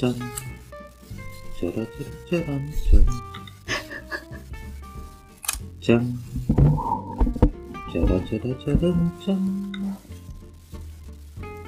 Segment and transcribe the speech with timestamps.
[0.00, 0.14] ちゃん。
[0.14, 3.04] チャラチャラチャランちゃん。
[5.78, 6.18] じゃん。
[7.92, 9.98] チャラチャラチャランちゃん。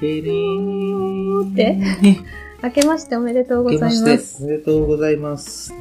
[0.01, 1.53] てれー。
[1.53, 1.77] って
[2.63, 3.89] 明けましておめでとうございま。
[3.91, 5.75] 明けますしておめでとうございます。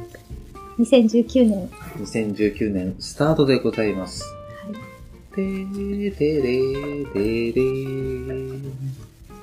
[0.78, 1.70] 2019年。
[2.00, 4.26] 2019年スタートでございます。
[5.34, 7.18] てーてれーて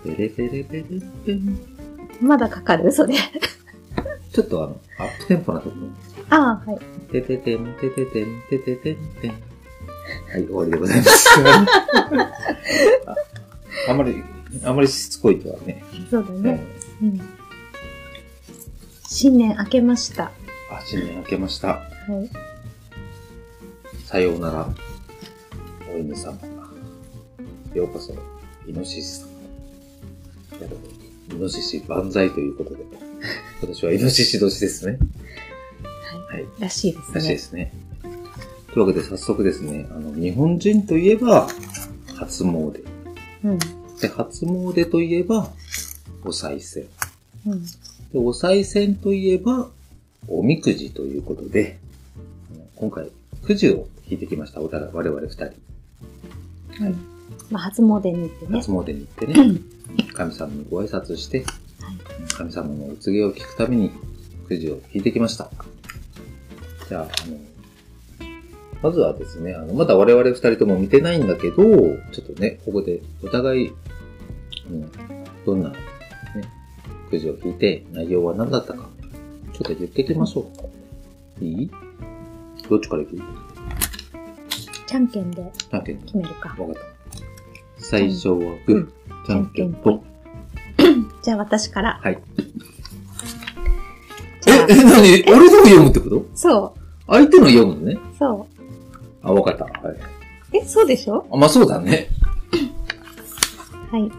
[0.05, 0.15] れ。
[0.15, 0.84] てれてれてれ
[1.26, 1.78] てん。
[2.21, 2.91] まだかかる？
[2.91, 3.15] それ。
[4.31, 5.87] ちょっとあの、アップテンポなところ。
[6.37, 6.79] ああ、はい。
[7.11, 9.31] てててんてててんてててんてん。
[9.31, 9.37] は
[10.37, 11.29] い、終わりでございます。
[13.05, 13.15] あ
[13.89, 14.23] あんまり、
[14.63, 15.83] あんまりしつこいとはね。
[16.09, 16.63] そうだね。
[17.01, 17.19] うん。
[19.07, 20.23] 新年明けました。
[20.25, 20.31] は
[20.71, 21.70] あ、新年明けました。
[21.73, 21.79] い。
[24.05, 24.70] さようなら、
[25.93, 26.37] お犬様。
[27.73, 28.13] ようこそ、
[28.67, 29.27] イノシシ様。
[31.32, 32.84] イノシシ万歳ということで、
[33.62, 34.99] 私はイノシシ年ですね。
[36.30, 36.46] はい。
[36.60, 37.16] らしいですね。
[37.16, 37.74] らしいですね。
[38.74, 41.48] というわけで早速ですね、あの、日本人といえば、
[42.16, 42.84] 初詣。
[43.44, 43.60] うん。
[44.00, 45.52] で、初詣といえば、
[46.24, 46.85] お賽銭。
[47.48, 47.63] うん。
[47.63, 47.70] で、
[48.16, 49.70] お賽銭といえば、
[50.27, 51.80] おみくじということで、
[52.76, 53.10] 今回、
[53.44, 54.62] くじを引いてきました。
[54.62, 55.46] お互い、我々二人。
[55.46, 56.96] うん。
[57.50, 58.57] まあ、初詣に行ってね。
[58.60, 59.60] 初詣に行ってね、
[60.20, 61.45] 神様にご挨拶して、
[62.37, 63.89] 神様のお告げを聞くために、
[64.50, 65.50] くじを引いてきました。
[66.89, 67.38] じゃあ、あの、
[68.84, 73.73] まずはですね、あの、まだ我々二人とも見てないんだけど、ちょっとね、ここでお互い、
[74.69, 74.91] うん、
[75.45, 75.78] どんな、ね、
[77.09, 78.89] くじを引いて、内容は何だったか、
[79.53, 80.51] ちょっと言っていきましょ
[81.39, 81.45] う。
[81.45, 81.72] いい？
[82.69, 83.17] どっちから行く？
[84.85, 86.01] じゃんけんでじゃんけん。
[86.01, 86.50] 決めるか。
[86.59, 86.81] わかった。
[87.78, 90.09] 最初はグー、じゃんけんぽん。
[91.22, 91.99] じゃあ私から。
[92.03, 92.19] はい。
[94.47, 96.25] え、、え、なに俺の読むってこと？
[96.33, 96.75] そ
[97.07, 97.94] 相手の読むのね。
[97.94, 97.99] う。
[98.17, 98.47] そ
[99.21, 99.66] あ、わかった。
[99.66, 99.95] はい。
[99.95, 99.99] う。
[100.53, 101.25] え、そうでしょ？
[101.31, 102.07] あ、まあそうだね。
[103.91, 104.11] はい。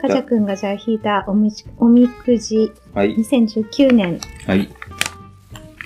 [0.00, 3.16] かじゃくんがじゃあ引いたおみちおみくじはい。
[3.16, 4.68] 2019年、はい。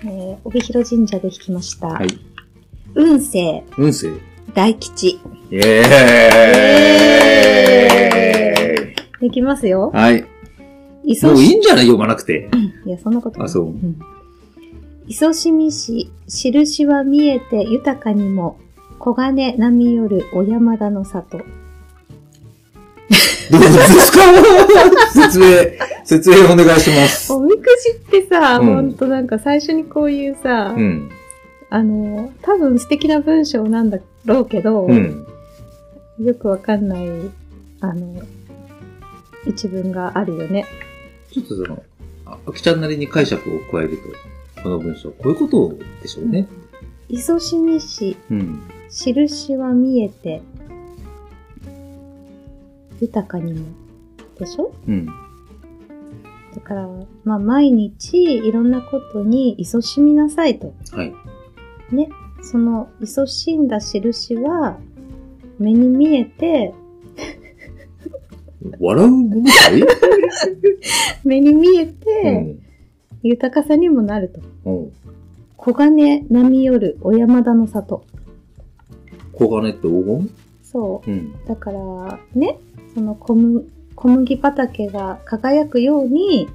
[0.05, 1.87] えー、帯広神社で引きました。
[1.89, 2.09] はい。
[2.95, 4.11] 運勢運勢。
[4.53, 5.21] 大吉。
[5.51, 9.91] イエーイいきますよ。
[9.95, 10.25] はい。
[11.15, 11.87] いもういいんじゃない？
[11.87, 12.49] 読まなくて。
[12.87, 13.47] いや、そんなことない。
[13.47, 13.99] あそうん
[15.07, 18.59] 磯しみし、印は見えて豊かにも、
[19.03, 21.39] 黄金波よる小山田の里。
[21.39, 21.45] ど
[23.59, 24.19] うですか？
[25.13, 25.47] 説明、
[26.05, 27.33] 説明お願いします。
[27.33, 27.65] おみく
[28.09, 31.11] じってさ、うんほんとなんか最初にこういうさ、うん。
[31.71, 35.27] あの、多分素敵な文章なんだろうけど、うん。
[36.21, 37.09] よくわかんない、
[37.81, 38.23] あの、
[39.47, 40.67] 一文があるよね。
[41.33, 41.83] ちょっとその、
[42.27, 43.99] ああきちゃんなりに解釈を加える
[44.57, 46.47] と、この文章、こういうことでしょうね。
[47.09, 48.61] 磯しみし、うん。
[48.91, 50.43] 印は見えて、
[53.01, 53.67] 豊かにも。
[54.39, 54.73] でしょ？
[54.89, 55.07] うん。
[55.07, 55.13] だ
[56.63, 56.89] から、
[57.25, 60.75] まあ、毎日いろんなことに勤しみなさいと。
[60.93, 61.15] はい。
[61.93, 62.11] ね。
[62.43, 64.79] その、勤しんだ印は、
[65.59, 66.75] 目に見えて、
[68.79, 69.83] 笑うものかい
[71.25, 72.59] 目に見えうて、ん。
[73.23, 74.41] 豊かさにもなると。
[74.71, 74.93] うん。
[75.63, 78.05] 黄金波よる小山田の里。
[79.37, 80.31] 黄金って黄金？
[80.63, 81.35] そうん。
[81.45, 81.49] う。
[81.49, 82.59] だから、ね、
[82.95, 86.49] その小麦小麦畑が輝くように、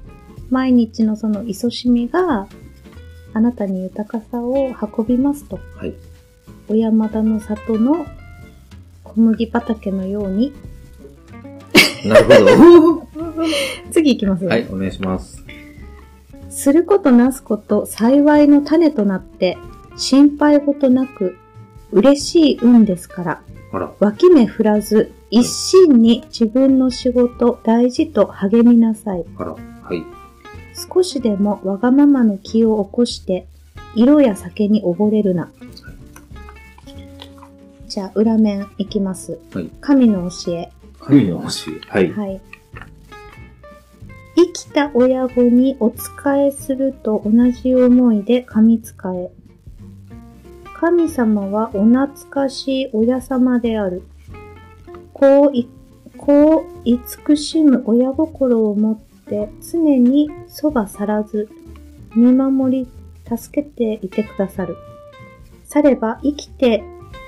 [0.50, 2.48] 毎日のその勤しみが、
[3.34, 5.60] あなたに豊かさを運びますと。
[5.76, 5.94] はい。
[6.68, 8.06] 小山田の里の
[9.04, 10.52] 小麦畑のように。
[12.04, 12.24] なる
[12.56, 13.06] ほど。
[13.90, 14.50] 次行きますよ。
[14.50, 15.44] はい、お願いします。
[16.50, 19.58] することなすこと幸いの種となって、
[19.96, 21.36] 心配事なく、
[21.92, 23.92] 嬉しい運ですから、あら。
[24.00, 29.24] 脇目振らず、一心に自分の仕事大事と励みなさい。
[29.36, 29.52] あら。
[29.52, 30.04] はい。
[30.92, 33.46] 少しでもわがままの気を起こして、
[33.94, 35.50] 色や酒に溺れるな。
[37.88, 39.38] じゃあ、裏面いきます。
[39.52, 40.70] はい神の教え。
[41.06, 41.70] 神の星。
[41.88, 42.12] はい。
[42.12, 42.40] はい。
[44.34, 45.96] 生きた親子にお仕
[46.36, 49.30] えすると同じ思いで神仕え。
[50.74, 54.02] 神様はお懐かしい親様である。
[55.14, 55.68] こうい、
[56.18, 61.48] こう慈しむ親心を持って常にそば去らず、
[62.16, 62.88] 見守り、
[63.36, 64.76] 助けていてくださる。
[65.64, 66.82] されば生きて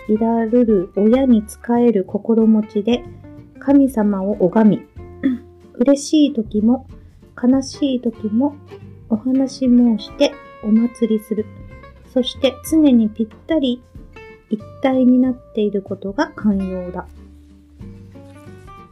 [0.09, 3.05] いらるる親に仕える心持ちで、
[3.69, 4.83] 神様を拝み、
[5.77, 6.87] 嬉しい時も
[7.37, 8.57] 悲しい時も
[9.11, 10.33] お話申して
[10.65, 11.45] お祭りする。
[12.15, 13.83] そして常にぴったり
[14.49, 17.07] 一体になっていることが寛容だ。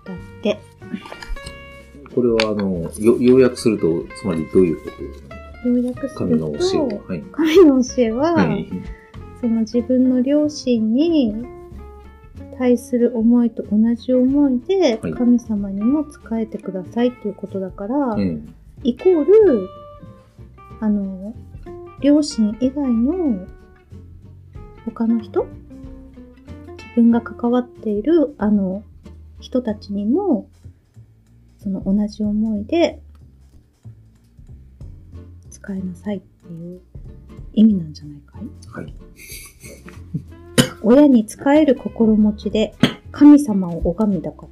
[0.04, 0.58] だって、
[2.14, 4.90] これは、あの、よ、要約すると、つまりどういうこ
[5.62, 5.68] と？
[5.70, 7.00] 要約す神ると、の教え。
[7.08, 7.22] はい。
[7.32, 8.68] 神の教えは、はい。
[9.40, 11.55] その自分の両親に
[12.58, 18.54] 対する思いと同じ思いではい神様にも仕えてくださいっていうことだから、うん。
[18.82, 19.68] イコール、
[20.80, 21.34] あの、
[22.00, 23.46] 両親以外の
[24.84, 25.46] 他の人
[26.76, 28.82] 自分が関わっているあの
[29.40, 30.48] 人たちにも
[31.58, 33.00] その同じ思いで
[35.50, 36.80] 使いなさいっていう
[37.54, 38.44] 意味なんじゃないかい？
[38.70, 38.94] はい。
[40.88, 42.72] 親に仕える心持ちで
[43.10, 44.48] 神様を拝みだから。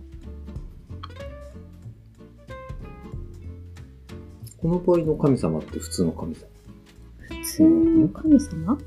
[4.61, 6.47] この場合の神様って普通の神様？
[7.29, 8.79] 普通の神様？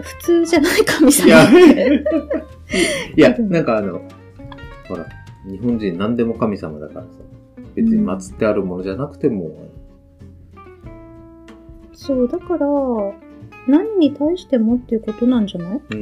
[0.00, 1.44] 普通じゃない神様いや。
[3.14, 4.00] いや、なんかあの、
[4.88, 5.06] ほら、
[5.46, 7.08] 日本人何でも神様だからさ、
[7.74, 9.50] 別に祀ってあるものじゃなくても、
[11.92, 12.66] そう、だから、
[13.68, 15.80] 何に対してもっていうことなんじゃない？
[15.90, 15.96] う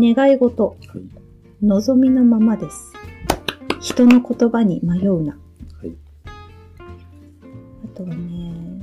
[0.00, 0.06] ん。
[0.14, 0.78] 願い事、はい。
[1.64, 2.92] 望みのままです。
[3.80, 5.36] 人の言葉に迷うな。
[5.80, 5.92] はい。
[7.84, 8.82] あとはね、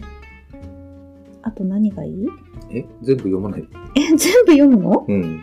[1.42, 2.28] あと何がいい？
[2.72, 2.86] え？
[3.02, 3.68] 全部読まない？
[3.96, 5.06] え、全部読むの？
[5.08, 5.42] うん。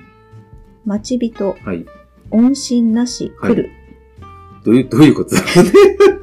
[0.85, 1.85] 待ち人、はい。
[2.31, 3.71] 音信なし、来る。
[4.65, 5.35] どういう、どういうこと？
[5.35, 5.43] だ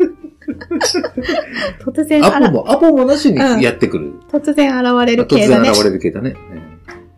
[1.86, 4.14] 突然アポも、アポもなしにうんやってくる。
[4.32, 5.84] 突然現れる突系だね然現。
[5.84, 6.36] れる系だね。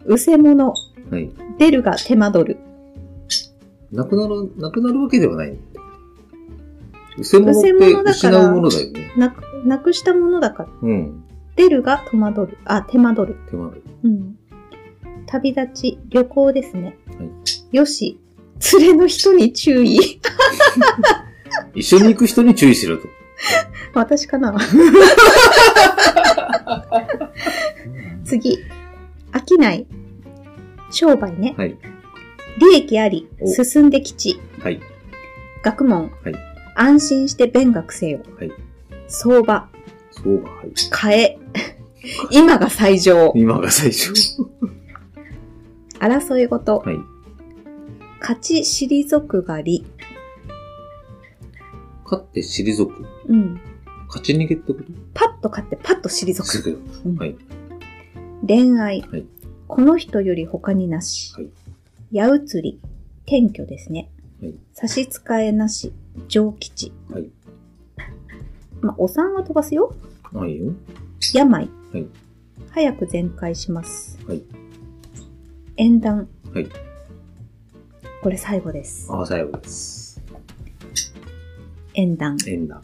[0.06, 0.74] うせ者、
[1.10, 1.30] うんはい。
[1.58, 2.58] 出るが手間取る。
[3.92, 5.58] なくなる、なくなるわけではない。
[7.18, 9.12] うせ物っうせて失うものだよね。
[9.18, 10.70] なく、なくしたものだから。
[10.82, 11.24] うん。
[11.56, 12.58] 出るが戸惑る。
[12.64, 13.40] あ、手間取る。
[13.50, 14.36] 手間だようん。
[15.26, 16.98] 旅立ち、旅行ですね。
[17.18, 17.76] はい。
[17.76, 18.18] よし、
[18.80, 19.98] 連れの人に注意。
[21.76, 23.04] 一緒に行く人に注意しろと。
[23.94, 24.56] 私かな？
[28.26, 28.60] 次。
[29.32, 29.86] 飽きない。
[30.92, 31.56] 商売ね。
[31.58, 31.78] はい。
[32.58, 34.40] 利益あり、お進んで吉。
[34.62, 34.80] はい。
[35.64, 36.12] 学問。
[36.24, 38.22] はい安心して勉学せよ。
[38.40, 38.52] はい。
[39.08, 39.70] 相場。
[40.12, 40.74] そはい。
[40.90, 41.40] 買え。
[42.32, 43.32] 今が最上。
[43.36, 44.14] 今が最初。
[46.00, 46.80] 争い事。
[46.80, 46.98] はい。
[48.20, 49.86] 勝ち退くが利。
[52.12, 53.06] 勝って退く。
[53.30, 53.62] うん。
[54.08, 54.84] 勝ち逃げってこと？
[55.14, 56.64] パッと勝ってパッと退く。
[56.64, 56.82] く。
[57.06, 57.38] うんはい。
[58.46, 59.26] 恋愛、はい
[59.68, 61.34] この人より他になし。
[61.34, 61.50] はい
[62.12, 62.82] 矢移り、
[63.26, 64.12] 転居ですね。
[64.42, 65.94] はい差し支えなし、
[66.28, 66.92] 上吉。
[67.10, 67.30] はい。
[68.82, 69.96] まあ、お産は飛ばすよ。
[70.34, 70.74] ないよ。
[71.34, 72.06] 病、はい
[72.72, 74.20] 早く全開します。
[74.28, 74.44] はい。
[75.78, 76.68] 縁談、はい。
[78.22, 79.08] これ最後です。
[79.10, 80.01] ああ、最後です。
[81.94, 82.38] 縁談。
[82.46, 82.82] 縁だ。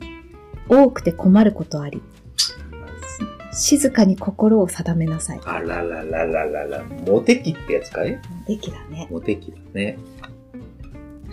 [0.70, 2.02] 多くて困ることあり。
[3.54, 5.42] 静かに心を定めなさい。
[5.46, 6.84] あらららららら。
[6.84, 8.20] モテ期ってやつかい？
[8.48, 9.08] できだね。
[9.10, 9.98] モテ期だね。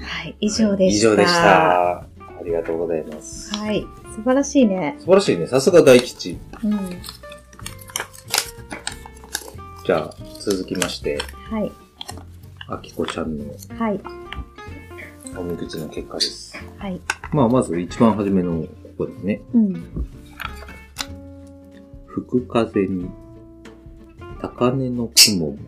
[0.00, 1.08] はい、以上でした。
[1.08, 1.92] 以上でした。
[2.00, 2.06] あ
[2.44, 3.54] りがとうございます。
[3.54, 4.96] はい、素晴らしいね。
[4.98, 5.46] 素晴らしいね。
[5.46, 6.38] さすが大吉。
[6.62, 6.78] うん。
[9.84, 11.18] じゃあ、続きまして、
[11.50, 11.70] はい、
[12.68, 13.44] あきこちゃんの
[13.78, 14.00] はい、
[15.36, 16.56] おみくじの結果です。
[16.78, 17.00] はい。
[17.32, 19.40] まあ、まず一番初めのここですね。
[19.54, 19.74] うん。
[22.06, 23.10] 吹く風に、
[24.40, 25.58] 高根の雲も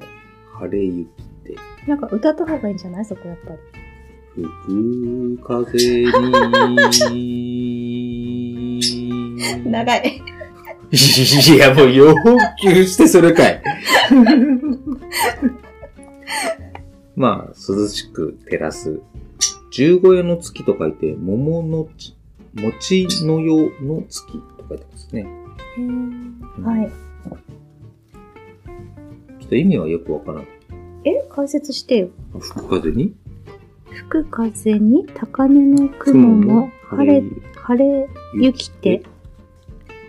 [0.60, 1.08] 晴れ雪
[1.44, 1.56] で、
[1.88, 3.04] なんか歌った方がいいんじゃない？
[3.04, 3.58] そこやっぱり。
[4.36, 4.44] 吹
[5.38, 5.78] く風
[7.10, 8.80] に、
[9.64, 10.22] 長い。
[10.92, 12.14] いや、もう要
[12.62, 13.60] 求してそれかい。
[17.16, 19.00] まあ、涼しく照らす。
[19.76, 22.16] 十五夜の月と書いて、桃のち、
[22.54, 25.26] 餅のよの月と書いてますね。
[26.64, 26.90] はい。
[29.38, 30.46] ちょっと意味はよくわからん。
[31.04, 31.22] え？
[31.28, 32.08] 解説してよ。
[32.40, 33.14] 吹く風に？
[33.90, 37.22] 吹く風に高嶺の雲も晴れ、
[37.54, 38.08] 晴れ
[38.40, 39.02] ゆきて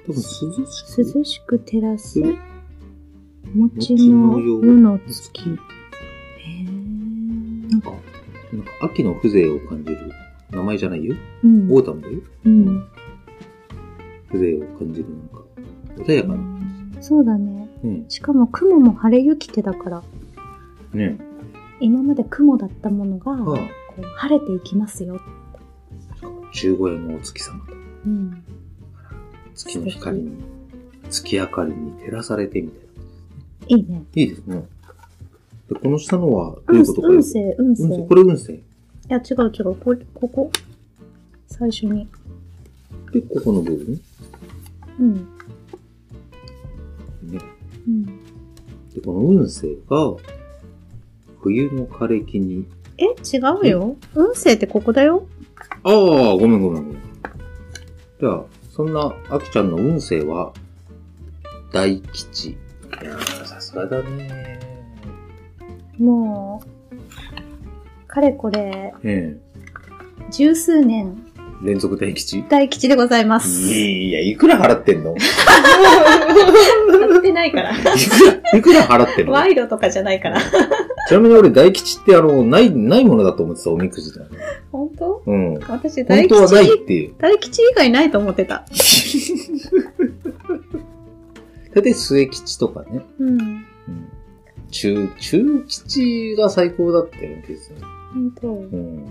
[0.05, 1.03] 多分涼しく。
[1.17, 2.38] 涼しく照らすうん
[3.53, 5.41] 望の夜の月。
[5.41, 7.91] へーなんか、
[8.53, 10.11] なんか秋の風情を感じる
[10.51, 11.15] 名前じゃないよ。
[11.43, 11.71] うん。
[11.71, 12.19] autumn だよ。
[12.45, 12.87] うん。
[14.31, 15.43] 風情を感じるなんか、
[15.97, 17.01] 穏やかな。
[17.01, 17.69] そうだね。
[17.83, 18.05] うん。
[18.09, 20.03] しかも雲も晴れ雪てだから、
[20.93, 21.17] ね
[21.79, 23.53] 今まで雲だったものが、あこ
[23.99, 25.19] う晴れていきますよ。
[26.53, 27.73] 十五夜のお月様と
[28.05, 28.43] うん。
[29.53, 30.31] 月の光に、
[31.09, 32.87] 月明かりに照らされてみたいな。
[33.77, 34.03] いいね。
[34.15, 34.65] いいですね。
[35.69, 37.07] で、この下のはどういうことか。
[37.09, 37.88] 運勢、運運勢。
[37.88, 38.53] 勢これ運勢。
[38.53, 38.59] い
[39.09, 39.75] や、違う違う。
[39.75, 40.51] これ、ここ。
[41.47, 42.07] 最初に。
[43.12, 44.01] で、ここの部分？
[45.00, 45.13] うん。
[47.31, 47.39] ね。
[47.88, 48.05] うん。
[48.05, 50.15] で、この運勢が、
[51.41, 52.65] 冬の枯れ木に、
[52.97, 53.95] え、違うよ。
[54.15, 55.27] 運勢ってここだよ。
[55.83, 55.93] ああ、
[56.33, 57.01] ごめんごめんごめん。
[58.19, 60.51] じゃあ、そんな、あきちゃんの運勢は、
[61.71, 62.50] 大吉。
[62.50, 62.55] い
[63.03, 64.46] やー、さすがだね
[65.99, 69.37] もう、かれこれ、え
[70.31, 71.17] 十数年、
[71.63, 71.65] え。
[71.65, 72.43] 連続大吉？
[72.47, 73.49] 大吉でございます。
[73.73, 75.15] いや、いくら払ってんの？
[75.15, 77.73] い買ってないから。
[77.73, 79.33] くら、いくら払ってんの？
[79.33, 80.39] 賄賂とかじゃないから。
[80.39, 84.27] ちなみに俺大吉ってあの、ない、ないものだと思ってた、おみくじだね。
[84.71, 85.23] 本当？
[85.25, 85.55] うん。
[85.67, 87.15] 私大本当はないっ吉、ていう。
[87.17, 88.63] 大吉以外ないと思ってた。
[91.73, 93.01] 大体末吉とかね。
[93.19, 93.65] うん。
[94.67, 94.71] うん。
[94.71, 97.81] 中、中吉が最高だったような気がする。
[98.13, 98.47] 本当。
[98.47, 99.05] うん。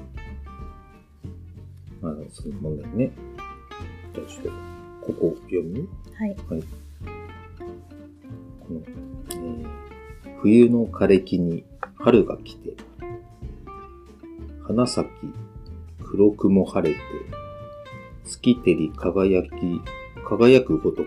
[2.01, 3.11] まあ、そういう問題ね。
[4.15, 4.51] じゃあちょっと、
[5.07, 6.37] ここ読むはい。
[6.47, 6.55] こ
[8.75, 8.81] の、
[9.31, 9.87] えー
[10.43, 11.65] 冬の枯れ木に
[11.97, 12.75] 春が来て、
[14.63, 15.13] 花咲き、
[16.05, 17.01] 黒雲晴れて、
[18.25, 19.49] 月照り輝き、
[20.25, 21.07] 輝くごとく、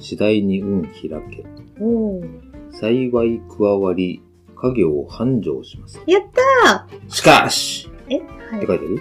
[0.00, 1.44] 次第に運開け、
[1.78, 2.45] おー。
[2.80, 4.22] 幸い加わり、
[4.56, 6.00] 家業を繁盛します。
[6.06, 8.20] やったしかしーえ？
[8.50, 8.58] はい。
[8.58, 9.00] って書いてある？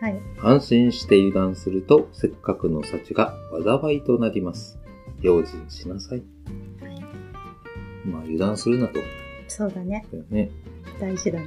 [0.00, 0.20] はい。
[0.40, 3.34] 安心して油断すると、せっかくの幸が
[3.80, 4.78] 災いとなります。
[5.20, 6.22] 用心しなさい。
[6.80, 7.00] はい。
[8.04, 8.98] まあ、油断するなと。
[9.46, 10.04] そうだね。
[10.30, 10.50] ね。
[11.00, 11.46] 大事だね。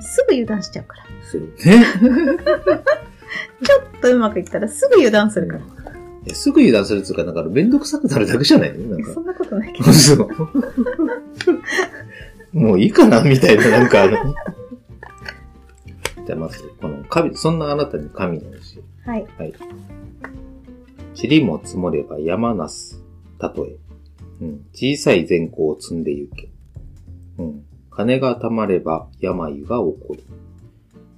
[0.00, 1.04] すぐ油断しちゃうから。
[1.24, 1.52] する。
[1.64, 1.84] ね。
[3.64, 5.93] ちょっとうまくいったらすぐ油断するから。
[6.32, 8.78] すぐ油断するっていうか、だからめんどくさくなるだけじゃない？
[8.78, 9.20] のなんか そ。
[9.20, 9.92] んなことないけど。
[9.92, 10.28] そう。
[12.52, 14.16] もういいかなみたいな、なんかあの。
[16.26, 18.48] じゃあまず、この神、そんなあなたに神の教
[19.10, 19.26] はい。
[19.38, 19.42] え。
[19.42, 19.54] はい。
[21.28, 23.02] 塵も積もれば山なす。
[23.38, 23.76] たとえ。
[24.40, 24.66] うん。
[24.72, 26.48] 小さい善行を積んでゆけ。
[27.38, 27.64] うん。
[27.90, 30.22] 金が貯まれば病が起こる。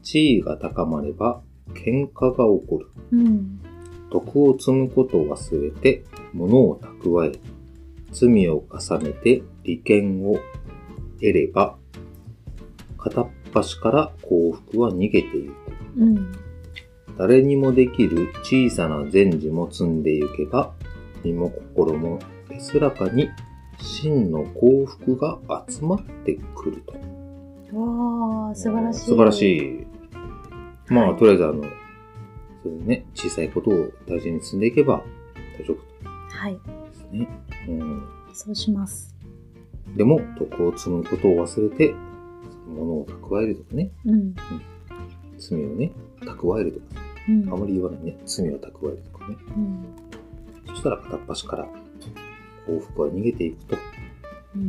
[0.03, 1.41] 地位が高まれば
[1.75, 2.87] 喧嘩が起こる。
[3.13, 3.61] うん。
[4.11, 7.39] 徳を積むことを忘れて物を蓄え、
[8.13, 10.39] 罪を重ねて利権を
[11.21, 11.77] 得れば、
[12.99, 15.55] 片っ端から幸福は逃げてゆく。
[15.99, 16.33] うん。
[17.19, 20.75] 誰にもできる小さな善事も積んでゆけば、
[21.25, 22.19] 身も心も
[22.51, 23.29] 安らかに
[23.79, 26.93] 真の幸福が集まってくると。
[27.79, 29.01] わー、素晴らしい。
[29.01, 29.87] 素晴らしい。
[30.89, 31.65] まあ、はいとりあえずあの、
[32.67, 35.03] それね、小さいことを大事に積んでいけば
[35.59, 35.79] 大丈夫
[36.29, 36.55] はい。
[36.55, 36.61] で
[36.95, 37.29] すね。
[37.69, 38.03] うん。
[38.33, 39.15] そうします。
[39.97, 41.95] でも、徳を積むことを忘れて、
[42.69, 44.35] 物を蓄えるとかね、うん。
[45.39, 47.53] 罪をね、蓄えるとか、うん。
[47.53, 49.37] あまり言わないね、罪を蓄えるとかね。
[49.57, 49.87] うん。
[50.67, 51.69] そしたら片っ端から
[52.67, 53.77] 幸福は逃げていくと。
[54.57, 54.69] うん。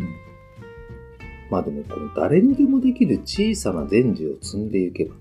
[1.49, 5.15] まあでも、この誰にでもできる小さな善事を積んでいけば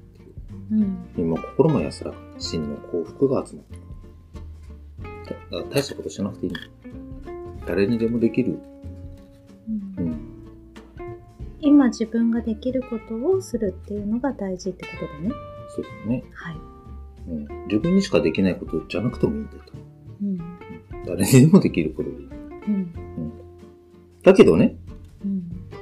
[0.71, 1.09] う、うん。
[1.17, 3.81] 身も心も安らかに真の幸福が集まってく
[5.57, 5.69] る。
[5.71, 6.59] 大したことしなくていいの。
[7.67, 8.59] 誰にでもできる。
[9.69, 10.19] うんうん。
[11.61, 15.31] 今自分ができることをするっていうのが大事ってことだね。
[15.75, 16.25] そうですね。
[16.33, 16.57] はい。
[17.29, 17.67] うん。
[17.67, 19.59] 自分にしかできないことじゃなくてもいいんだと。
[20.23, 20.39] うん。
[21.07, 22.29] 誰にでもできることでいい。
[22.69, 22.93] うん。
[24.23, 24.86] だけどね、うん。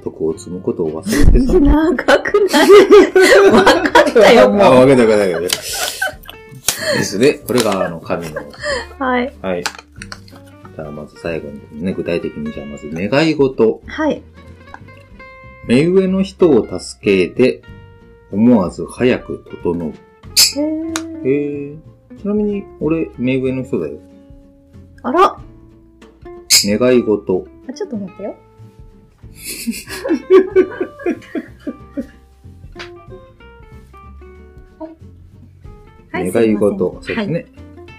[0.05, 1.53] 徳を積むことを忘れてさ。
[1.59, 5.39] 長くないわかったよ、あ、もわけだわけだわけだ。
[5.41, 7.33] ですね。
[7.45, 8.41] これが、あの、神の。
[8.41, 9.03] う。
[9.03, 9.33] はい。
[9.41, 9.63] はい。
[9.63, 13.81] じゃあ、まず最後にね、具体的に、じゃあ、まず願い事。
[13.87, 14.21] はい。
[15.67, 17.63] 目上の人を助けて、
[18.31, 19.89] 思わず早く整う。
[19.89, 21.77] へーへえ。
[22.21, 23.97] ちなみに、俺、目上の人だよ。
[25.01, 25.39] あら
[26.63, 27.47] 願い事。
[27.67, 28.35] あ、ちょっと待ってよ。
[36.11, 36.31] はい。
[36.31, 36.99] 願い事。
[37.01, 37.45] そうですね。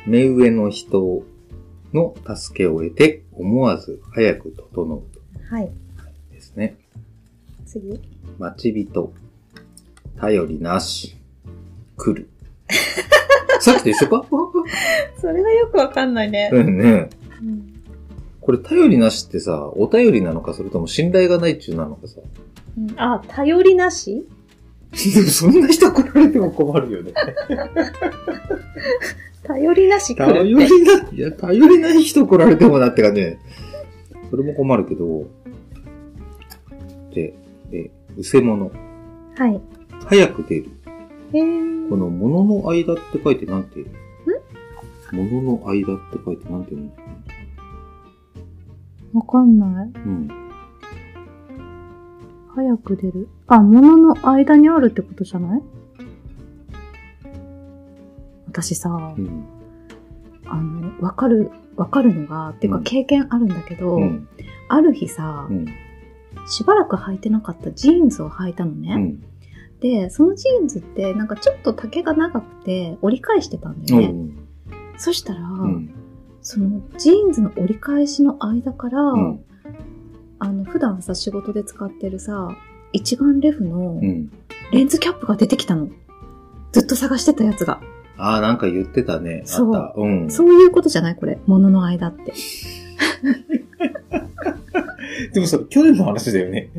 [0.07, 1.25] 目上の人
[1.93, 5.03] の助けを得て、思わず早く整う
[5.55, 5.63] はい。
[5.63, 5.73] はい。
[6.33, 6.77] ですね。
[7.67, 8.01] 次。
[8.39, 9.13] 待ち人。
[10.19, 11.17] 頼りなし。
[11.97, 12.29] 来る。
[13.61, 14.27] さっきと一緒か？
[15.21, 16.51] それがよくわかんないね。
[16.53, 17.11] うんね。
[17.43, 17.73] うん。
[18.47, 22.21] これ頼りなしってさ、お便りなのか、それとも信頼がないっちゅうなのかさ。
[22.79, 24.25] うんあ、頼りなし？
[24.95, 27.13] そんな人来られても困るよね。
[29.43, 30.75] 頼りなし来頼るって。
[30.75, 33.41] りな、いや、頼りない人来られてもなってかね、
[34.31, 35.27] それも困るけど、
[37.13, 37.35] で、
[37.73, 38.71] え、うせもの。
[39.37, 39.61] はい。
[40.05, 40.71] 早く出る。
[41.33, 43.87] へーこの物の間って書いてなんて、ん？
[45.11, 47.06] 物の間って書いてなんて言うんだろ
[49.13, 49.91] わかんない。
[49.95, 50.29] うん。
[52.55, 53.29] 早く出る。
[53.47, 55.63] あ、物の間にあるってことじゃない？
[58.49, 59.45] 私さう、ん。
[60.47, 64.29] あの、わかる、わかるのが、っていうかうん経験あるんだけど、うん。
[64.69, 65.67] ある日さう、ん。
[66.49, 68.95] しばらく履いてなかったジーンズを履いたのね。
[68.95, 69.23] うん。
[69.81, 74.13] で、そのジーンズってなんかちょっと丈が長くて折り返してたんだうよね。
[74.15, 74.31] ん。
[74.97, 75.91] そしたら、うん。
[76.49, 79.45] そのジーンズの折り返しの間から、うん。
[80.39, 82.57] あの、普段さ、仕事で使ってるさ、
[82.93, 84.31] 一眼レフのうん。
[84.71, 85.89] レンズキャップが出てきたの。
[86.71, 87.81] ずっと探してたやつが。
[88.17, 89.43] ああ、なんか言ってたね。
[89.45, 89.93] あそうった。
[89.97, 90.31] うん。
[90.31, 91.41] そういうことじゃないこれ。
[91.47, 92.33] 物の間って。
[95.35, 96.71] でもそれ、去年の話だよね。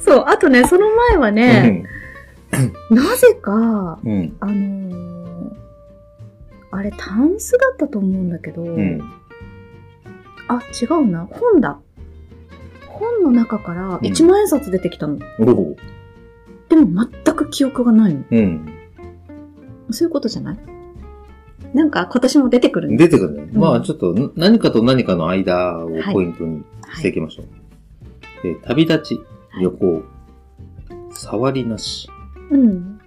[0.00, 0.24] そう。
[0.26, 1.84] あとね、その前はね、
[2.90, 4.10] なぜか、うん。
[4.10, 4.36] うん。
[4.40, 5.21] あのー
[6.72, 9.00] あれ、タンスだったと思うんだけど、うん。
[10.48, 11.28] あ、違うな。
[11.30, 11.78] 本だ。
[12.88, 15.18] 本の中からうん一万円札出てきたの。
[15.38, 15.76] おお。
[16.68, 18.24] でも全く記憶がないの。
[18.30, 18.68] うん。
[19.90, 20.58] そういうことじゃない？
[21.74, 23.42] なんか今年も出てくるん出てくるね。
[23.52, 26.64] うんまあ、ちょっと、ん何かと何かの間をポイントに
[26.96, 27.46] していきましょう。
[28.42, 29.20] で旅立ち、
[29.60, 30.02] 旅行、
[31.10, 32.08] 触りなし。
[32.50, 32.98] うん。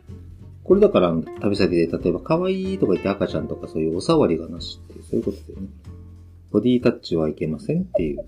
[0.65, 5.67] これだから、旅先で、例えば、可愛いとか言って赤ちゃんとかそういうお触りがなしっていう、そういうことだよね。
[6.51, 8.25] ボディタッチはいけませんっていう、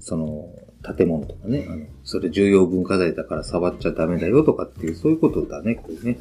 [0.00, 0.48] その、
[0.96, 6.18] 建物とかね、あの、それ重要文化財だから触っちゃダメだよとかっていう、そういうことだね、これね。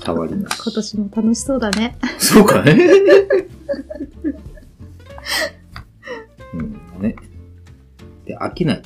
[0.00, 0.60] 触りなし。
[0.64, 1.96] 今年も楽しそうだね。
[2.18, 2.76] そうかね。
[6.54, 6.72] うん、
[7.02, 7.14] ね。
[8.24, 8.82] で、飽きない。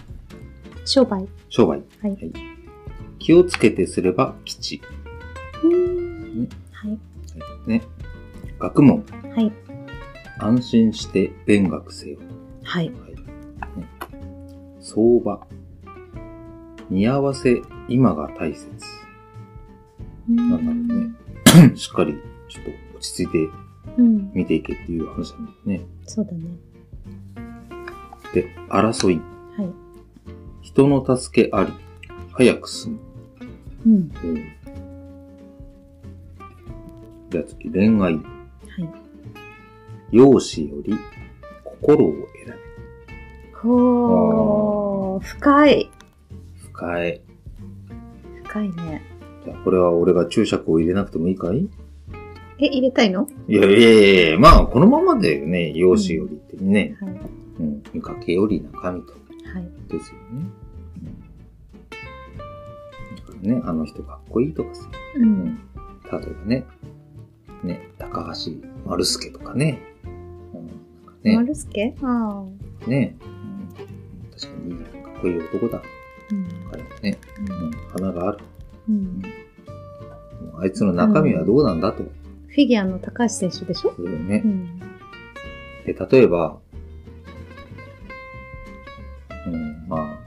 [0.85, 1.27] 商売。
[1.49, 1.83] 商売。
[2.03, 2.50] はい
[3.31, 4.83] 気をつけてすれば吉。
[5.63, 6.99] ねはい。
[7.65, 7.83] ね。
[8.59, 9.05] 学問。
[9.37, 9.53] はい。
[10.41, 12.19] 安心して勉学せよ。
[12.65, 12.89] はい。
[12.89, 13.15] はい。
[13.79, 13.87] ね、
[14.81, 15.47] 相場。
[16.91, 18.69] 似合わせ、今が大切。
[20.29, 21.01] ななんだろ
[21.61, 21.77] うね。
[21.77, 22.15] しっかり、
[22.49, 23.49] ちょっと落ち着いて
[23.97, 24.33] うん。
[24.35, 25.87] 見ていけっていう話なんだよね。
[26.05, 26.41] そうだね。
[28.35, 29.21] で、争い。
[29.57, 29.73] はい。
[30.63, 31.73] 人の助けあり。
[32.33, 33.10] 早く進む。
[33.87, 33.93] うん。
[33.93, 34.11] うん。
[37.31, 38.15] じゃあ次、恋愛。
[38.15, 38.21] はい。
[40.11, 40.95] 容姿より
[41.65, 42.13] 心を
[42.45, 42.55] 選
[43.55, 45.91] ほー、深い。
[46.63, 46.69] ぶ。
[46.73, 47.21] 深い。
[48.45, 49.03] 深いね。
[49.45, 51.69] じゃあ、これは俺が注釈を入れなくてもいいかい？
[52.59, 53.29] え、入れたいの？
[53.49, 55.73] いやいやいやいや、まあ、このままだよね。
[55.73, 56.97] 容姿よりってね。
[57.01, 57.21] はい。
[57.61, 57.83] うん。
[57.95, 59.13] 見かけより中身と。
[59.13, 59.19] は
[59.61, 59.69] い。
[59.89, 60.47] ですよね。
[63.41, 64.89] ね、あの人かっこいいとかさ。
[65.17, 65.21] う。
[65.21, 65.59] うんん。
[66.11, 66.67] 例えばね、
[67.63, 68.53] ね、高橋
[68.87, 69.81] 丸助とかね。
[70.05, 70.09] う
[70.59, 70.77] ん、なん
[71.07, 71.95] かね、丸助？
[72.03, 72.45] あ
[72.87, 72.89] あ。
[72.89, 75.83] ね、うん、確かにかっこいい男だ。
[76.31, 76.49] うん。
[76.71, 78.39] 彼もね、うん、花がある。
[78.89, 79.23] うん。
[80.59, 82.03] あいつの中身はどうなんだと。
[82.03, 83.95] フィギュアの高橋選手でしょ？
[83.97, 84.49] そうよねう。
[84.49, 84.79] ん。
[85.87, 86.59] で、例えば、
[89.47, 90.19] うん、ま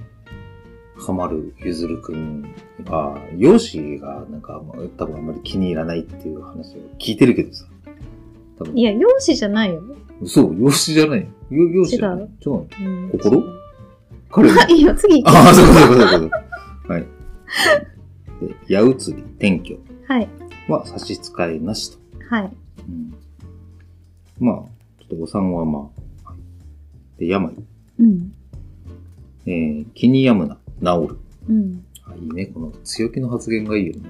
[0.97, 2.43] あ、かまるゆずるくん
[2.85, 7.65] が、容姿がなんか、まあ多分あんまり気に入らないっていう話を聞いてるけどさ。
[8.59, 9.81] 多分いや、容姿じゃないよ。
[10.25, 11.27] そう、容姿じゃないよ。
[11.63, 12.25] よ容姿じゃない。
[12.25, 12.67] 違うの？
[12.81, 13.09] うん。
[13.11, 13.43] 心？
[14.31, 16.43] 彼のあ、 いいよ、次行ああ、そうかそうかそうかそうか。
[16.93, 17.01] はい。
[18.41, 18.93] で、矢移り、
[19.37, 20.27] 転居はい。
[20.67, 21.99] は差し支えなしと。
[22.29, 22.51] はい。
[22.87, 23.13] うん、
[24.39, 24.55] まあ、
[24.99, 25.89] ちょっとお産はま
[26.25, 27.53] あ、はいで、病。
[27.99, 28.33] うん。
[29.45, 30.57] えー、気に病むな、
[30.99, 31.17] 治る。
[31.49, 31.85] うん。
[32.31, 32.45] あいいね。
[32.47, 34.09] この強気の発言がいいよね。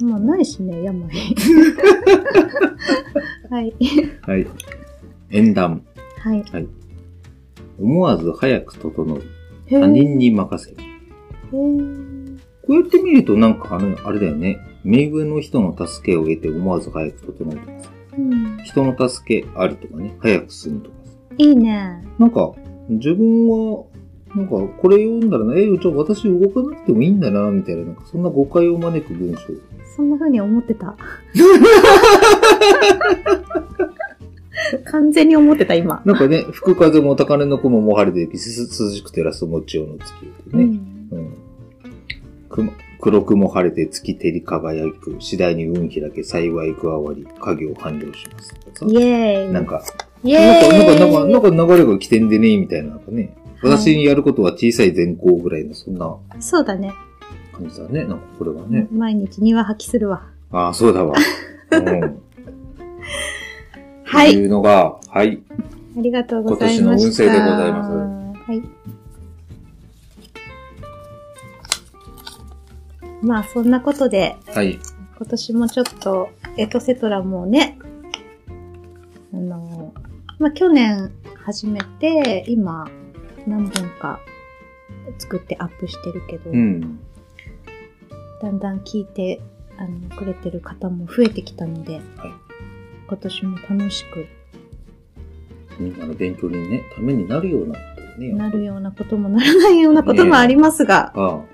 [0.00, 0.10] うん。
[0.10, 1.08] まあ、ないしね、病。
[3.50, 3.74] はい。
[4.22, 4.46] はい。
[5.30, 5.82] 縁談。
[6.18, 6.44] はい。
[7.78, 9.22] 思わず早く整う。
[9.68, 10.76] 他人に任せる。
[11.50, 11.58] こ
[12.68, 14.58] うやって見るとなんかあれ、あれだよね。
[14.84, 17.90] 目上の人の助けを得て思わず早く整うとかさ。
[18.18, 18.58] うん。
[18.64, 20.16] 人の助けありとかね。
[20.20, 21.12] 早く進むとかさ。
[21.38, 22.02] いいね。
[22.18, 22.52] なんか、
[22.88, 23.84] 自分は、
[24.36, 29.40] なんか、これ読んだらね、え、じゃあ私動かなくてもいいんだな、みたいな、なんかそんな誤解を招く文章。
[29.96, 30.94] そんな風に思ってた。
[34.84, 36.02] 完全に思ってた、今。
[36.04, 40.06] なんかね、吹く風も高嶺の雲も晴れてき、す涼しく照らす餅をの月
[40.52, 40.64] でね。
[41.12, 41.18] うん。
[41.18, 41.34] うん。
[42.50, 48.54] 雲黒雲晴れて月照り輝く、次第に運開け、幸い加わり、家業完了します。
[48.86, 49.52] イエーイ。
[49.52, 49.82] なんか、
[50.22, 51.00] イなんか、エーイ。
[51.00, 53.34] なんか、なんか、なんか流れが来てんでね、みたいな、なんかね。
[53.62, 56.92] 私にやることは小さい善行ぐらいの、そんなそうだね。
[57.52, 58.04] 感じだね。
[58.04, 58.86] なんか、これはね。
[58.92, 60.26] 毎日庭吐きするわ。
[60.52, 61.14] ああ、そうだわ。
[61.72, 62.20] うん。
[64.04, 64.32] はい。
[64.32, 65.42] というのが、はい。
[65.98, 66.84] ありがとうございました。
[66.84, 67.92] 今年の運勢でございます
[68.50, 68.62] はい。
[73.22, 74.78] まあ、そんなことで、はい。
[75.16, 77.78] 今年もちょっと、エトセトラもね、
[79.32, 79.92] あの、
[80.38, 81.10] まあ、去年
[81.44, 82.86] 始めて、今、
[83.46, 84.20] 何本か
[85.18, 87.00] 作ってアップしてるけど、うん。
[88.42, 89.40] だんだん聞いて、
[89.78, 92.02] あの、くれてる方も増えてきたので、はい
[93.08, 94.26] 今年も楽しく
[95.78, 98.32] みんなの勉強にね、ためになるようなことをね。
[98.32, 101.44] なるようなこともならないようなこともありますが、あ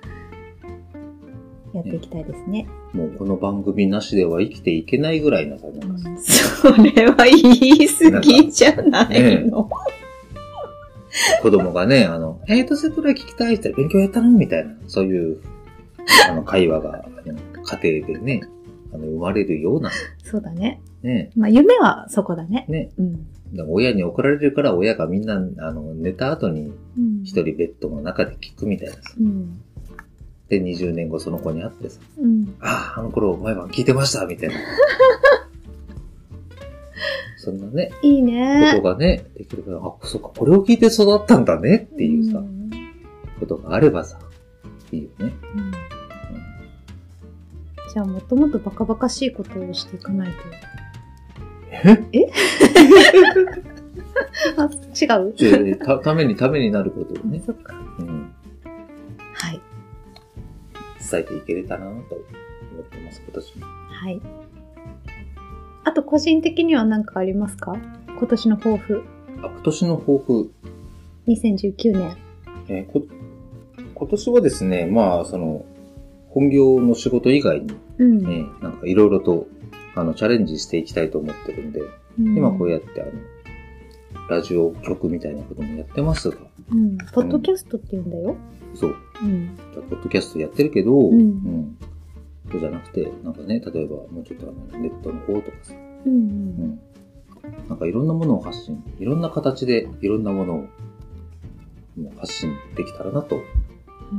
[1.75, 2.69] やっていきたいですね。
[2.95, 9.69] あ、もうこの番組なしでは生きていけないぐらいなさ、なんかうんそれは言い過ぎじゃないの。
[11.43, 15.41] 子供がね、あの、えーと、セトラ聞きたいって言ったら勉強やったのみたいな、そういう、
[16.29, 17.05] あの、会話が、
[17.81, 18.43] 家庭でね、
[18.93, 19.91] あの、生まれるような、
[20.23, 20.81] そうだね。
[21.03, 22.65] ね、まあ、夢はそこだね。
[22.69, 23.27] ね、うん。
[23.69, 27.23] 親に怒られるから親がみんな、あの、寝た後にうん。
[27.23, 29.01] 一人ベッドの中で聞くみたいなさ。
[29.21, 29.61] うん。
[30.49, 32.55] で、20年後その子に会ってさ、うん。
[32.61, 34.55] ああ、あの頃毎晩聞いてましたみたいな。
[37.43, 38.83] そんなね、いいこねと。
[38.83, 42.71] がね、できるから、あ、そっか、これを聞いて育ったんだねっていうさ、ん
[43.41, 44.21] ことがあればさ、
[44.93, 45.33] いいよね。
[45.57, 45.73] うん
[47.93, 50.39] じゃあ、もっともっとバカバカしいことをしていかないと。
[51.73, 51.83] え？
[54.57, 55.35] あ、違う？
[55.65, 57.75] でたためにためになることをね、そっか。
[57.99, 58.33] うん、
[59.35, 59.61] はい。
[61.11, 62.05] 伝えていけれたなと思っ
[62.85, 63.67] てます、今年も。
[63.67, 64.21] はい。
[65.85, 67.77] あと、個人的には何かありますか？
[68.19, 69.03] 今年の抱負。
[69.43, 70.51] あ、今年の抱負、
[71.27, 72.17] 2019年。
[72.69, 73.03] えーこ
[73.95, 75.65] 今年はですね、まあ、その、
[76.29, 78.19] 本業の仕事以外にうん。
[78.19, 79.47] ね、なんかいろいろと、
[79.95, 81.81] あの、チャレンジしていきたいと思ってるんで、
[82.19, 83.13] うん今こうやってあの、
[84.29, 86.37] ラジオ局みたいなこともやってますが、
[86.73, 86.99] うん。
[87.13, 88.37] ポッドキャストって言うんだよ。
[88.75, 89.51] そう、うん。
[89.89, 91.77] ポッドキャストやってるけど、んうん
[92.51, 95.75] そうじゃなくて、なんかね、例えばもうちょっとあの、ネットの方とかさ、
[96.07, 96.13] うん。
[96.13, 96.81] うん。
[97.69, 100.57] なんかいろんなものを発信、いろんな形でいろんなものを
[101.97, 104.19] もう発信できたらなと、うん。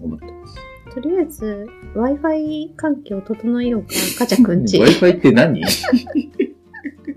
[0.00, 0.56] うん、思ってます。
[0.94, 4.78] とりあえず、Wi-Fi 環境を整えようか、かちゃくんち。
[4.82, 5.62] Wi-Fi って何？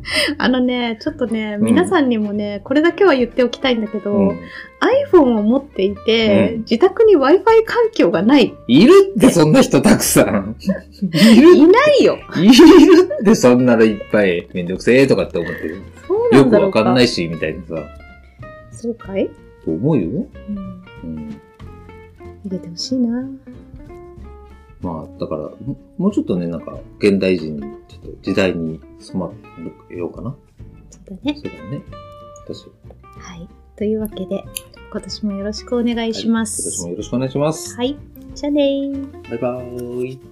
[0.38, 4.40] あのね、ちょっとね、うん皆さんにもね、これだけは言っておきたいんだけど、うん
[5.12, 8.54] iPhone を持っていて、うん自宅に Wi-Fi 環境がない。
[8.68, 10.56] いるってそんな人たくさん。
[11.02, 12.18] いるいないよ。
[12.36, 15.82] いるってそんなのいっぱいめんどくせえとかって思ってる。
[16.08, 16.80] そうなよくんだろうか。
[16.80, 17.84] わかんないし、みたいなさ。
[18.72, 19.30] そうかい、
[19.64, 20.04] と思うよ。
[20.04, 21.30] うん、うん。
[22.46, 23.24] 入れてほしいな。
[24.82, 29.32] まあ、だから、ももうちょっとね、なんか、現代人に、ちょっと時代に染ま
[29.90, 30.36] るようかな。
[30.90, 31.40] そうだね。
[31.40, 31.82] そうだね。
[32.46, 32.66] 私、
[33.20, 33.48] はい。
[33.76, 34.44] というわけで、
[34.92, 36.62] 今年もよろしくお願いします。
[36.64, 37.76] 今年もよろしくお願いします。
[37.76, 37.98] はい。
[38.34, 39.30] じゃあねー。
[39.30, 40.31] バイバーイ。